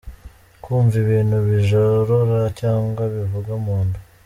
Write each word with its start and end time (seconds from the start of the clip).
Kumva 0.63 0.95
ibintu 1.03 1.35
bijorora 1.47 2.39
cyangwa 2.59 3.01
bivuga 3.13 3.51
munda. 3.63 3.99